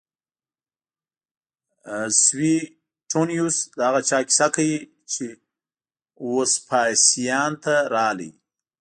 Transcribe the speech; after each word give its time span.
سویټونیوس 2.23 3.57
د 3.77 3.79
هغه 3.87 4.01
چا 4.09 4.19
کیسه 4.27 4.47
کوي 4.55 4.75
چې 5.11 5.25
وسپاسیان 6.33 7.51
ته 7.63 7.75
راغی 7.95 8.31